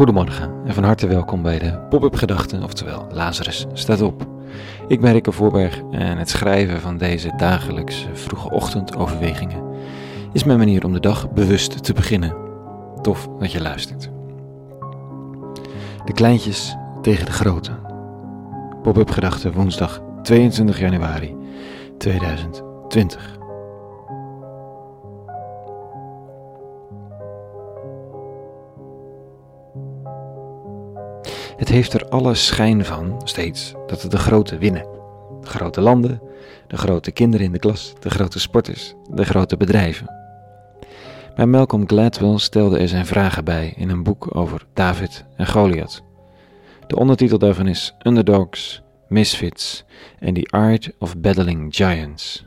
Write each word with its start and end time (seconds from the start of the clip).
Goedemorgen 0.00 0.50
en 0.64 0.74
van 0.74 0.84
harte 0.84 1.06
welkom 1.06 1.42
bij 1.42 1.58
de 1.58 1.78
Pop-up 1.88 2.14
Gedachten, 2.14 2.62
oftewel 2.62 3.06
Lazarus 3.12 3.66
staat 3.72 4.00
op. 4.00 4.26
Ik 4.88 5.00
ben 5.00 5.12
Rikke 5.12 5.32
Voorberg 5.32 5.82
en 5.90 6.18
het 6.18 6.28
schrijven 6.28 6.80
van 6.80 6.98
deze 6.98 7.32
dagelijkse 7.36 8.06
vroege 8.12 8.50
ochtendoverwegingen 8.50 9.62
is 10.32 10.44
mijn 10.44 10.58
manier 10.58 10.84
om 10.84 10.92
de 10.92 11.00
dag 11.00 11.30
bewust 11.30 11.84
te 11.84 11.92
beginnen. 11.92 12.34
Tof 13.02 13.28
dat 13.38 13.52
je 13.52 13.60
luistert. 13.60 14.10
De 16.04 16.12
kleintjes 16.12 16.76
tegen 17.02 17.26
de 17.26 17.32
grote. 17.32 17.72
Pop-up 18.82 19.10
Gedachten 19.10 19.52
woensdag 19.52 20.02
22 20.22 20.78
januari 20.78 21.36
2020. 21.98 23.39
Het 31.60 31.68
heeft 31.68 31.92
er 31.92 32.08
alle 32.08 32.34
schijn 32.34 32.84
van, 32.84 33.20
steeds, 33.24 33.74
dat 33.86 34.02
het 34.02 34.10
de 34.10 34.18
grote 34.18 34.58
winnen. 34.58 34.86
De 35.40 35.46
grote 35.46 35.80
landen, 35.80 36.22
de 36.66 36.76
grote 36.76 37.10
kinderen 37.10 37.46
in 37.46 37.52
de 37.52 37.58
klas, 37.58 37.94
de 37.98 38.10
grote 38.10 38.40
sporters, 38.40 38.94
de 39.10 39.24
grote 39.24 39.56
bedrijven. 39.56 40.10
Maar 41.36 41.48
Malcolm 41.48 41.88
Gladwell 41.88 42.38
stelde 42.38 42.78
er 42.78 42.88
zijn 42.88 43.06
vragen 43.06 43.44
bij 43.44 43.74
in 43.76 43.88
een 43.90 44.02
boek 44.02 44.36
over 44.36 44.66
David 44.74 45.24
en 45.36 45.46
Goliath. 45.46 46.02
De 46.86 46.96
ondertitel 46.96 47.38
daarvan 47.38 47.66
is 47.66 47.94
Underdogs, 48.02 48.82
Misfits 49.08 49.84
and 50.20 50.34
the 50.34 50.46
Art 50.50 50.90
of 50.98 51.18
Battling 51.18 51.74
Giants. 51.74 52.46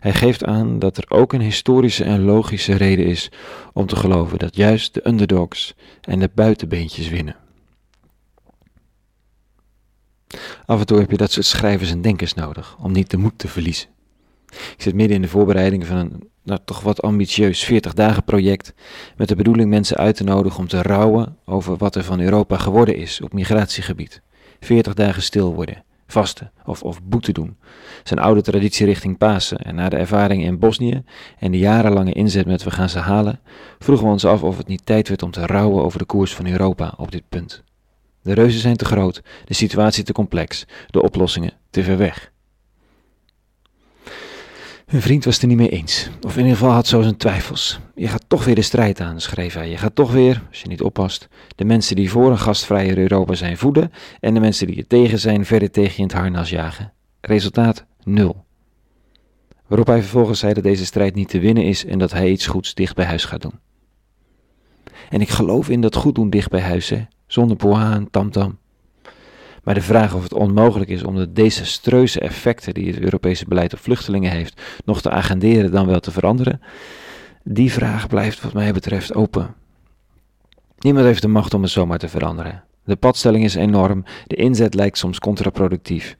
Hij 0.00 0.12
geeft 0.12 0.44
aan 0.44 0.78
dat 0.78 0.96
er 0.96 1.04
ook 1.08 1.32
een 1.32 1.40
historische 1.40 2.04
en 2.04 2.24
logische 2.24 2.74
reden 2.74 3.06
is 3.06 3.30
om 3.72 3.86
te 3.86 3.96
geloven 3.96 4.38
dat 4.38 4.56
juist 4.56 4.94
de 4.94 5.08
underdogs 5.08 5.74
en 6.00 6.18
de 6.18 6.30
buitenbeentjes 6.34 7.08
winnen. 7.08 7.46
Af 10.66 10.80
en 10.80 10.86
toe 10.86 10.98
heb 10.98 11.10
je 11.10 11.16
dat 11.16 11.32
soort 11.32 11.46
schrijvers 11.46 11.90
en 11.90 12.02
denkers 12.02 12.34
nodig 12.34 12.76
om 12.80 12.92
niet 12.92 13.10
de 13.10 13.16
moed 13.16 13.38
te 13.38 13.48
verliezen. 13.48 13.88
Ik 14.50 14.74
zit 14.82 14.94
midden 14.94 15.16
in 15.16 15.22
de 15.22 15.28
voorbereiding 15.28 15.86
van 15.86 15.96
een 15.96 16.28
nou, 16.48 16.60
toch 16.64 16.80
wat 16.80 17.02
ambitieus 17.02 17.64
40 17.64 17.94
dagen 17.94 18.24
project 18.24 18.74
met 19.16 19.28
de 19.28 19.36
bedoeling 19.36 19.70
mensen 19.70 19.96
uit 19.96 20.16
te 20.16 20.24
nodigen 20.24 20.58
om 20.58 20.68
te 20.68 20.82
rouwen 20.82 21.36
over 21.44 21.76
wat 21.76 21.94
er 21.94 22.04
van 22.04 22.20
Europa 22.20 22.56
geworden 22.56 22.96
is 22.96 23.20
op 23.20 23.32
migratiegebied. 23.32 24.22
40 24.60 24.94
dagen 24.94 25.22
stil 25.22 25.54
worden, 25.54 25.84
vasten 26.06 26.52
of, 26.64 26.82
of 26.82 27.02
boete 27.02 27.32
doen. 27.32 27.56
Zijn 28.04 28.20
oude 28.20 28.42
traditie 28.42 28.86
richting 28.86 29.18
Pasen 29.18 29.58
en 29.58 29.74
na 29.74 29.88
de 29.88 29.96
ervaring 29.96 30.44
in 30.44 30.58
Bosnië 30.58 31.02
en 31.38 31.50
de 31.50 31.58
jarenlange 31.58 32.12
inzet 32.12 32.46
met 32.46 32.62
we 32.62 32.70
gaan 32.70 32.88
ze 32.88 32.98
halen, 32.98 33.40
vroegen 33.78 34.06
we 34.06 34.12
ons 34.12 34.24
af 34.24 34.42
of 34.42 34.56
het 34.56 34.66
niet 34.66 34.86
tijd 34.86 35.08
werd 35.08 35.22
om 35.22 35.30
te 35.30 35.46
rouwen 35.46 35.84
over 35.84 35.98
de 35.98 36.04
koers 36.04 36.34
van 36.34 36.46
Europa 36.46 36.94
op 36.96 37.10
dit 37.10 37.28
punt. 37.28 37.62
De 38.28 38.34
reuzen 38.34 38.60
zijn 38.60 38.76
te 38.76 38.84
groot, 38.84 39.22
de 39.44 39.54
situatie 39.54 40.04
te 40.04 40.12
complex, 40.12 40.64
de 40.86 41.02
oplossingen 41.02 41.52
te 41.70 41.82
ver 41.82 41.96
weg. 41.96 42.32
Hun 44.86 45.02
vriend 45.02 45.24
was 45.24 45.34
het 45.34 45.42
er 45.42 45.48
niet 45.48 45.56
mee 45.56 45.68
eens, 45.68 46.08
of 46.20 46.32
in 46.32 46.42
ieder 46.42 46.56
geval 46.56 46.72
had 46.72 46.86
zo 46.86 47.02
zijn 47.02 47.16
twijfels. 47.16 47.78
Je 47.94 48.08
gaat 48.08 48.24
toch 48.26 48.44
weer 48.44 48.54
de 48.54 48.62
strijd 48.62 49.00
aan, 49.00 49.20
schreef 49.20 49.54
hij. 49.54 49.70
Je 49.70 49.76
gaat 49.76 49.94
toch 49.94 50.12
weer, 50.12 50.42
als 50.48 50.60
je 50.62 50.68
niet 50.68 50.82
oppast, 50.82 51.28
de 51.56 51.64
mensen 51.64 51.96
die 51.96 52.10
voor 52.10 52.30
een 52.30 52.38
gastvrije 52.38 52.98
Europa 52.98 53.34
zijn 53.34 53.56
voeden 53.56 53.92
en 54.20 54.34
de 54.34 54.40
mensen 54.40 54.66
die 54.66 54.76
er 54.76 54.86
tegen 54.86 55.18
zijn 55.18 55.44
verder 55.44 55.70
tegen 55.70 55.92
je 55.92 55.98
in 55.98 56.08
het 56.08 56.12
harnas 56.12 56.50
jagen. 56.50 56.92
Resultaat 57.20 57.84
nul. 58.02 58.44
Waarop 59.66 59.86
hij 59.86 60.00
vervolgens 60.00 60.38
zei 60.38 60.52
dat 60.52 60.62
deze 60.62 60.86
strijd 60.86 61.14
niet 61.14 61.28
te 61.28 61.40
winnen 61.40 61.64
is 61.64 61.84
en 61.84 61.98
dat 61.98 62.12
hij 62.12 62.30
iets 62.30 62.46
goeds 62.46 62.74
dicht 62.74 62.94
bij 62.94 63.06
huis 63.06 63.24
gaat 63.24 63.42
doen. 63.42 63.58
En 65.10 65.20
ik 65.20 65.28
geloof 65.28 65.68
in 65.68 65.80
dat 65.80 65.96
goed 65.96 66.14
doen 66.14 66.30
dicht 66.30 66.50
bij 66.50 66.62
huis, 66.62 66.88
hè 66.88 67.04
zonder 67.38 67.56
poha 67.56 67.94
en 67.94 68.10
tamtam. 68.10 68.58
Maar 69.62 69.74
de 69.74 69.82
vraag 69.82 70.14
of 70.14 70.22
het 70.22 70.32
onmogelijk 70.32 70.90
is 70.90 71.02
om 71.02 71.16
de 71.16 71.32
desastreuze 71.32 72.20
effecten 72.20 72.74
die 72.74 72.86
het 72.86 73.00
Europese 73.00 73.44
beleid 73.48 73.72
op 73.72 73.78
vluchtelingen 73.78 74.30
heeft 74.30 74.62
nog 74.84 75.00
te 75.00 75.10
agenderen 75.10 75.70
dan 75.70 75.86
wel 75.86 76.00
te 76.00 76.10
veranderen, 76.10 76.60
die 77.42 77.72
vraag 77.72 78.06
blijft 78.06 78.42
wat 78.42 78.52
mij 78.52 78.72
betreft 78.72 79.14
open. 79.14 79.54
Niemand 80.78 81.06
heeft 81.06 81.22
de 81.22 81.28
macht 81.28 81.54
om 81.54 81.62
het 81.62 81.70
zomaar 81.70 81.98
te 81.98 82.08
veranderen. 82.08 82.64
De 82.84 82.96
padstelling 82.96 83.44
is 83.44 83.54
enorm, 83.54 84.04
de 84.26 84.36
inzet 84.36 84.74
lijkt 84.74 84.98
soms 84.98 85.18
contraproductief. 85.18 86.16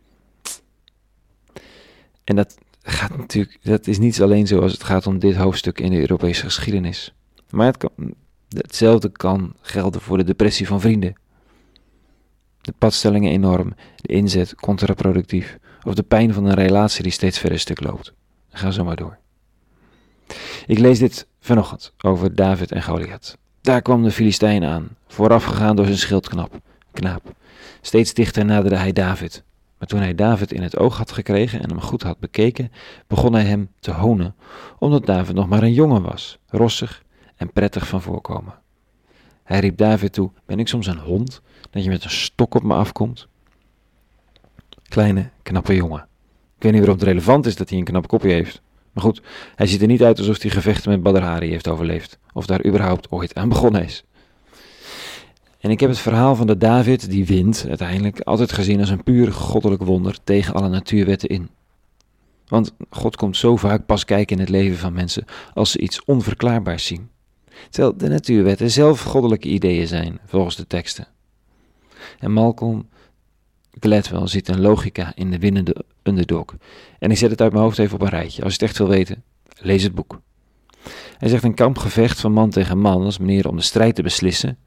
En 2.24 2.36
dat 2.36 2.58
gaat 2.82 3.16
natuurlijk, 3.16 3.58
dat 3.62 3.86
is 3.86 3.98
niet 3.98 4.22
alleen 4.22 4.46
zo 4.46 4.60
als 4.60 4.72
het 4.72 4.84
gaat 4.84 5.06
om 5.06 5.18
dit 5.18 5.36
hoofdstuk 5.36 5.80
in 5.80 5.90
de 5.90 6.00
Europese 6.00 6.44
geschiedenis. 6.44 7.14
Maar 7.50 7.66
het 7.66 7.76
kan, 7.76 8.14
Hetzelfde 8.48 9.08
kan 9.08 9.54
gelden 9.60 10.00
voor 10.00 10.16
de 10.16 10.24
depressie 10.24 10.66
van 10.66 10.80
vrienden. 10.80 11.14
De 12.60 12.74
padstellingen 12.78 13.32
enorm, 13.32 13.74
de 13.96 14.12
inzet 14.12 14.54
contraproductief, 14.54 15.58
of 15.82 15.94
de 15.94 16.02
pijn 16.02 16.34
van 16.34 16.44
een 16.44 16.54
relatie 16.54 17.02
die 17.02 17.12
steeds 17.12 17.38
verder 17.38 17.58
stuk 17.58 17.80
loopt. 17.80 18.12
Ga 18.50 18.70
zo 18.70 18.84
maar 18.84 18.96
door. 18.96 19.18
Ik 20.66 20.78
lees 20.78 20.98
dit 20.98 21.26
vanochtend 21.40 21.92
over 22.00 22.34
David 22.34 22.72
en 22.72 22.82
Goliath. 22.82 23.38
Daar 23.60 23.82
kwam 23.82 24.02
de 24.02 24.10
Filistijn 24.10 24.64
aan, 24.64 24.88
voorafgegaan 25.06 25.76
door 25.76 25.84
zijn 25.84 25.98
schildknap, 25.98 26.60
knaap. 26.92 27.34
Steeds 27.80 28.14
dichter 28.14 28.44
naderde 28.44 28.76
hij 28.76 28.92
David. 28.92 29.42
Maar 29.78 29.88
toen 29.88 30.00
hij 30.00 30.14
David 30.14 30.52
in 30.52 30.62
het 30.62 30.76
oog 30.76 30.96
had 30.96 31.12
gekregen 31.12 31.62
en 31.62 31.68
hem 31.68 31.80
goed 31.80 32.02
had 32.02 32.18
bekeken, 32.18 32.72
begon 33.06 33.32
hij 33.32 33.44
hem 33.44 33.70
te 33.80 33.90
honen, 33.90 34.34
omdat 34.78 35.06
David 35.06 35.34
nog 35.34 35.48
maar 35.48 35.62
een 35.62 35.72
jongen 35.72 36.02
was, 36.02 36.38
rossig 36.46 37.02
en 37.38 37.52
prettig 37.52 37.88
van 37.88 38.02
voorkomen. 38.02 38.54
Hij 39.44 39.60
riep 39.60 39.76
David 39.76 40.12
toe: 40.12 40.30
Ben 40.46 40.58
ik 40.58 40.68
soms 40.68 40.86
een 40.86 40.98
hond 40.98 41.40
dat 41.70 41.84
je 41.84 41.90
met 41.90 42.04
een 42.04 42.10
stok 42.10 42.54
op 42.54 42.62
me 42.62 42.74
afkomt? 42.74 43.28
Kleine, 44.82 45.30
knappe 45.42 45.74
jongen. 45.74 46.06
Ik 46.56 46.62
weet 46.62 46.72
niet 46.72 46.80
waarom 46.80 46.98
het 46.98 47.08
relevant 47.08 47.46
is 47.46 47.56
dat 47.56 47.68
hij 47.68 47.78
een 47.78 47.84
knap 47.84 48.08
kopje 48.08 48.32
heeft. 48.32 48.62
Maar 48.92 49.04
goed, 49.04 49.22
hij 49.54 49.66
ziet 49.66 49.80
er 49.80 49.86
niet 49.86 50.02
uit 50.02 50.18
alsof 50.18 50.42
hij 50.42 50.50
gevechten 50.50 50.90
met 50.90 51.02
Badr 51.02 51.20
Hari 51.20 51.48
heeft 51.50 51.68
overleefd. 51.68 52.18
Of 52.32 52.46
daar 52.46 52.66
überhaupt 52.66 53.10
ooit 53.10 53.34
aan 53.34 53.48
begonnen 53.48 53.84
is. 53.84 54.04
En 55.60 55.70
ik 55.70 55.80
heb 55.80 55.90
het 55.90 55.98
verhaal 55.98 56.36
van 56.36 56.46
de 56.46 56.56
David 56.56 57.10
die 57.10 57.26
wint 57.26 57.64
uiteindelijk 57.68 58.20
altijd 58.20 58.52
gezien 58.52 58.80
als 58.80 58.90
een 58.90 59.02
puur 59.02 59.32
goddelijk 59.32 59.82
wonder 59.82 60.18
tegen 60.24 60.54
alle 60.54 60.68
natuurwetten 60.68 61.28
in. 61.28 61.50
Want 62.46 62.74
God 62.90 63.16
komt 63.16 63.36
zo 63.36 63.56
vaak 63.56 63.86
pas 63.86 64.04
kijken 64.04 64.36
in 64.36 64.42
het 64.42 64.50
leven 64.50 64.78
van 64.78 64.92
mensen 64.92 65.24
als 65.54 65.70
ze 65.70 65.78
iets 65.78 66.04
onverklaarbaars 66.04 66.86
zien 66.86 67.10
terwijl 67.70 67.96
de 67.96 68.08
natuurwetten 68.08 68.70
zelf 68.70 69.02
goddelijke 69.02 69.48
ideeën 69.48 69.86
zijn, 69.86 70.18
volgens 70.26 70.56
de 70.56 70.66
teksten. 70.66 71.06
En 72.18 72.32
Malcolm 72.32 72.88
Gladwell 73.80 74.26
ziet 74.26 74.48
een 74.48 74.60
logica 74.60 75.12
in 75.14 75.30
de 75.30 75.38
winnende 75.38 75.84
underdog. 76.02 76.44
En 76.98 77.10
ik 77.10 77.16
zet 77.16 77.30
het 77.30 77.40
uit 77.40 77.52
mijn 77.52 77.64
hoofd 77.64 77.78
even 77.78 77.94
op 77.94 78.00
een 78.00 78.08
rijtje. 78.08 78.42
Als 78.42 78.54
je 78.54 78.58
het 78.60 78.68
echt 78.68 78.78
wil 78.78 78.88
weten, 78.88 79.22
lees 79.58 79.82
het 79.82 79.94
boek. 79.94 80.20
Hij 81.18 81.28
zegt 81.28 81.44
een 81.44 81.54
kampgevecht 81.54 82.20
van 82.20 82.32
man 82.32 82.50
tegen 82.50 82.78
man 82.78 83.04
als 83.04 83.18
manier 83.18 83.48
om 83.48 83.56
de 83.56 83.62
strijd 83.62 83.94
te 83.94 84.02
beslissen, 84.02 84.58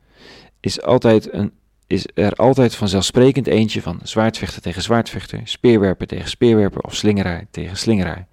is, 0.60 0.82
altijd 0.82 1.34
een, 1.34 1.52
is 1.88 2.06
er 2.14 2.34
altijd 2.34 2.76
vanzelfsprekend 2.76 3.48
eentje 3.48 3.82
van 3.82 4.00
zwaardvechter 4.04 4.62
tegen 4.62 4.82
zwaardvechter, 4.82 5.42
speerwerper 5.44 6.08
tegen 6.08 6.30
speerwerper 6.30 6.82
of 6.82 6.96
slingeraar 6.96 7.46
tegen 7.52 7.78
slingeraar. 7.78 8.28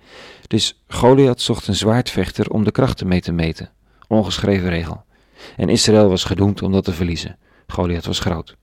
Dus 0.47 0.83
Goliath 0.89 1.41
zocht 1.41 1.67
een 1.67 1.75
zwaardvechter 1.75 2.51
om 2.51 2.65
de 2.65 2.73
krachten 2.73 3.09
mee 3.09 3.21
te 3.21 3.33
meten 3.33 3.71
ongeschreven 4.09 4.69
regel. 4.69 5.05
En 5.57 5.69
Israël 5.69 6.09
was 6.09 6.25
gedoemd 6.25 6.63
om 6.63 6.73
dat 6.73 6.85
te 6.85 6.93
verliezen. 6.93 7.37
Goliath 7.67 8.07
was 8.07 8.21
groot. 8.21 8.57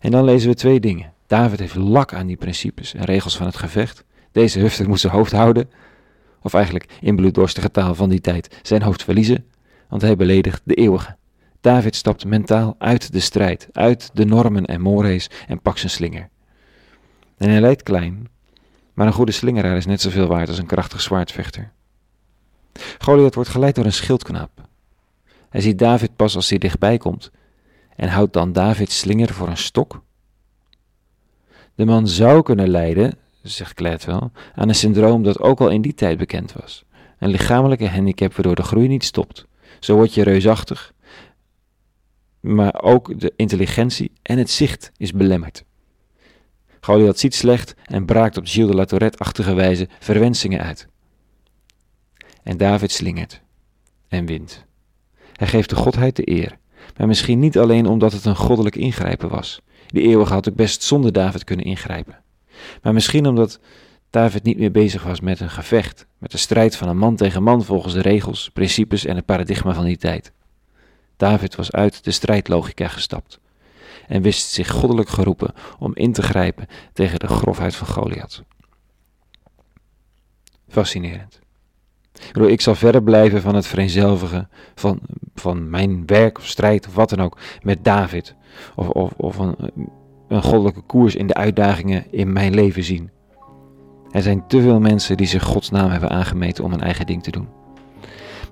En 0.00 0.10
dan 0.10 0.24
lezen 0.24 0.48
we 0.48 0.54
twee 0.54 0.80
dingen. 0.80 1.12
David 1.26 1.58
heeft 1.58 1.74
lak 1.74 2.14
aan 2.14 2.26
die 2.26 2.36
principes 2.36 2.94
en 2.94 3.04
regels 3.04 3.36
van 3.36 3.46
het 3.46 3.56
gevecht. 3.56 4.04
Deze 4.32 4.58
hufter 4.58 4.88
moet 4.88 5.00
zijn 5.00 5.12
hoofd 5.12 5.32
houden. 5.32 5.70
Of 6.42 6.54
eigenlijk 6.54 6.92
in 7.00 7.16
bloeddorstige 7.16 7.70
taal 7.70 7.94
van 7.94 8.08
die 8.08 8.20
tijd 8.20 8.58
zijn 8.62 8.82
hoofd 8.82 9.02
verliezen. 9.02 9.44
Want 9.88 10.02
hij 10.02 10.16
beledigt 10.16 10.62
de 10.64 10.74
eeuwige. 10.74 11.16
David 11.60 11.96
stapt 11.96 12.24
mentaal 12.24 12.74
uit 12.78 13.12
de 13.12 13.20
strijd, 13.20 13.68
uit 13.72 14.10
de 14.12 14.24
normen 14.24 14.64
en 14.64 14.80
mores 14.80 15.30
en 15.48 15.60
pakt 15.60 15.78
zijn 15.78 15.90
slinger. 15.90 16.28
En 17.36 17.50
hij 17.50 17.60
lijkt 17.60 17.82
klein, 17.82 18.28
maar 18.94 19.06
een 19.06 19.12
goede 19.12 19.32
slingeraar 19.32 19.76
is 19.76 19.86
net 19.86 20.00
zoveel 20.00 20.26
waard 20.26 20.48
als 20.48 20.58
een 20.58 20.66
krachtig 20.66 21.00
zwaardvechter. 21.00 21.72
Goliath 22.98 23.34
wordt 23.34 23.50
geleid 23.50 23.74
door 23.74 23.84
een 23.84 23.92
schildknaap. 23.92 24.50
Hij 25.48 25.60
ziet 25.60 25.78
David 25.78 26.16
pas 26.16 26.36
als 26.36 26.48
hij 26.48 26.58
dichtbij 26.58 26.98
komt 26.98 27.30
en 27.96 28.08
houdt 28.08 28.32
dan 28.32 28.52
Davids 28.52 28.98
slinger 28.98 29.32
voor 29.32 29.48
een 29.48 29.56
stok. 29.56 30.02
De 31.74 31.84
man 31.84 32.08
zou 32.08 32.42
kunnen 32.42 32.68
lijden, 32.68 33.18
zegt 33.42 33.78
Gladwell, 33.78 34.28
aan 34.54 34.68
een 34.68 34.74
syndroom 34.74 35.22
dat 35.22 35.40
ook 35.40 35.60
al 35.60 35.68
in 35.68 35.82
die 35.82 35.94
tijd 35.94 36.18
bekend 36.18 36.52
was. 36.52 36.84
Een 37.18 37.30
lichamelijke 37.30 37.88
handicap 37.88 38.34
waardoor 38.34 38.54
de 38.54 38.62
groei 38.62 38.88
niet 38.88 39.04
stopt. 39.04 39.46
Zo 39.80 39.94
word 39.94 40.14
je 40.14 40.22
reusachtig, 40.22 40.92
maar 42.40 42.82
ook 42.82 43.20
de 43.20 43.32
intelligentie 43.36 44.12
en 44.22 44.38
het 44.38 44.50
zicht 44.50 44.92
is 44.96 45.12
belemmerd. 45.12 45.64
Goliath 46.80 47.18
ziet 47.18 47.34
slecht 47.34 47.74
en 47.84 48.04
braakt 48.04 48.36
op 48.36 48.46
Gilles 48.46 48.70
de 48.70 48.76
la 48.76 48.84
Tourette-achtige 48.84 49.54
wijze 49.54 49.88
verwensingen 49.98 50.60
uit. 50.60 50.88
En 52.50 52.56
David 52.56 52.92
slingert 52.92 53.40
en 54.08 54.26
wint. 54.26 54.64
Hij 55.32 55.46
geeft 55.46 55.68
de 55.68 55.76
godheid 55.76 56.16
de 56.16 56.30
eer. 56.30 56.58
Maar 56.96 57.06
misschien 57.06 57.38
niet 57.38 57.58
alleen 57.58 57.86
omdat 57.86 58.12
het 58.12 58.24
een 58.24 58.36
goddelijk 58.36 58.76
ingrijpen 58.76 59.28
was. 59.28 59.60
Die 59.86 60.02
eeuwige 60.02 60.32
had 60.32 60.48
ook 60.48 60.54
best 60.54 60.82
zonder 60.82 61.12
David 61.12 61.44
kunnen 61.44 61.66
ingrijpen. 61.66 62.22
Maar 62.82 62.92
misschien 62.92 63.26
omdat 63.26 63.60
David 64.10 64.42
niet 64.42 64.58
meer 64.58 64.70
bezig 64.70 65.02
was 65.02 65.20
met 65.20 65.40
een 65.40 65.50
gevecht, 65.50 66.06
met 66.18 66.30
de 66.30 66.38
strijd 66.38 66.76
van 66.76 66.88
een 66.88 66.98
man 66.98 67.16
tegen 67.16 67.42
man 67.42 67.64
volgens 67.64 67.94
de 67.94 68.02
regels, 68.02 68.50
principes 68.52 69.04
en 69.04 69.16
het 69.16 69.24
paradigma 69.24 69.74
van 69.74 69.84
die 69.84 69.96
tijd. 69.96 70.32
David 71.16 71.54
was 71.54 71.72
uit 71.72 72.04
de 72.04 72.10
strijdlogica 72.10 72.88
gestapt 72.88 73.40
en 74.06 74.22
wist 74.22 74.50
zich 74.50 74.70
goddelijk 74.70 75.08
geroepen 75.08 75.54
om 75.78 75.94
in 75.94 76.12
te 76.12 76.22
grijpen 76.22 76.66
tegen 76.92 77.18
de 77.18 77.28
grofheid 77.28 77.76
van 77.76 77.86
Goliath. 77.86 78.42
Fascinerend. 80.68 81.39
Ik 82.32 82.60
zal 82.60 82.74
verder 82.74 83.02
blijven 83.02 83.42
van 83.42 83.54
het 83.54 83.66
vereenzelvigen 83.66 84.48
van, 84.74 85.00
van 85.34 85.70
mijn 85.70 86.06
werk 86.06 86.38
of 86.38 86.46
strijd 86.46 86.86
of 86.86 86.94
wat 86.94 87.10
dan 87.10 87.20
ook 87.20 87.38
met 87.62 87.84
David. 87.84 88.34
Of, 88.74 88.88
of, 88.88 89.12
of 89.16 89.38
een, 89.38 89.56
een 90.28 90.42
goddelijke 90.42 90.80
koers 90.80 91.14
in 91.14 91.26
de 91.26 91.34
uitdagingen 91.34 92.04
in 92.10 92.32
mijn 92.32 92.54
leven 92.54 92.84
zien. 92.84 93.10
Er 94.10 94.22
zijn 94.22 94.46
te 94.46 94.60
veel 94.60 94.80
mensen 94.80 95.16
die 95.16 95.26
zich 95.26 95.42
Gods 95.42 95.70
naam 95.70 95.90
hebben 95.90 96.10
aangemeten 96.10 96.64
om 96.64 96.72
een 96.72 96.80
eigen 96.80 97.06
ding 97.06 97.22
te 97.22 97.30
doen. 97.30 97.48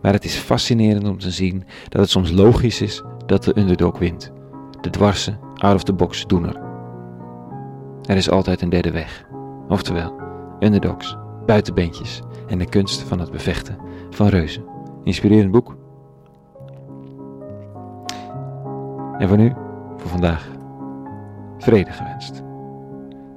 Maar 0.02 0.12
het 0.12 0.24
is 0.24 0.34
fascinerend 0.34 1.08
om 1.08 1.18
te 1.18 1.30
zien 1.30 1.64
dat 1.88 2.00
het 2.00 2.10
soms 2.10 2.30
logisch 2.30 2.80
is 2.80 3.02
dat 3.26 3.44
de 3.44 3.58
underdog 3.58 3.98
wint. 3.98 4.32
De 4.80 4.90
dwarse, 4.90 5.38
out-of-the-box 5.54 6.26
doener. 6.26 6.60
Er 8.04 8.16
is 8.16 8.30
altijd 8.30 8.62
een 8.62 8.68
derde 8.68 8.90
weg. 8.90 9.26
Oftewel, 9.68 10.14
underdogs, 10.60 11.16
buitenbeentjes 11.48 12.22
en 12.46 12.58
de 12.58 12.68
kunst 12.68 13.02
van 13.02 13.20
het 13.20 13.30
bevechten 13.30 13.78
van 14.10 14.26
reuzen. 14.28 14.64
Inspirerend 15.04 15.50
boek. 15.50 15.76
En 19.18 19.28
voor 19.28 19.36
nu, 19.36 19.52
voor 19.96 20.10
vandaag, 20.10 20.48
vrede 21.58 21.90
gewenst. 21.90 22.42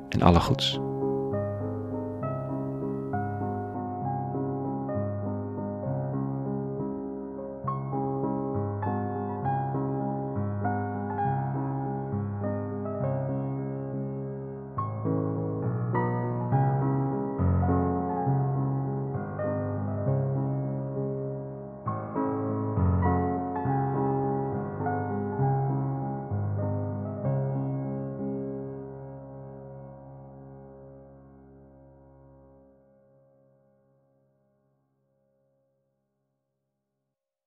En 0.10 0.22
alle 0.22 0.40
goeds. 0.40 0.80